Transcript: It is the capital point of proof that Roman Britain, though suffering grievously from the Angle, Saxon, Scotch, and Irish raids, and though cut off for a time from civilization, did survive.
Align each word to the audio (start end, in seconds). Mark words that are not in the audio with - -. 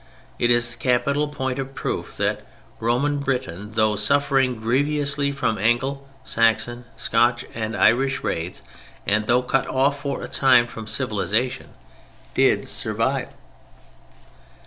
It 0.39 0.49
is 0.49 0.71
the 0.71 0.79
capital 0.81 1.27
point 1.27 1.59
of 1.59 1.75
proof 1.75 2.17
that 2.17 2.43
Roman 2.79 3.19
Britain, 3.19 3.69
though 3.73 3.95
suffering 3.95 4.55
grievously 4.55 5.31
from 5.31 5.53
the 5.57 5.61
Angle, 5.61 6.09
Saxon, 6.25 6.85
Scotch, 6.95 7.45
and 7.53 7.75
Irish 7.75 8.23
raids, 8.23 8.63
and 9.05 9.27
though 9.27 9.43
cut 9.43 9.67
off 9.67 9.99
for 10.01 10.23
a 10.23 10.27
time 10.27 10.65
from 10.65 10.87
civilization, 10.87 11.75
did 12.33 12.67
survive. 12.67 13.29